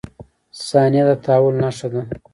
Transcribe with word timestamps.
•ثانیه 0.67 1.03
د 1.07 1.09
تحول 1.23 1.55
نښه 1.63 1.87
ده. 1.93 2.01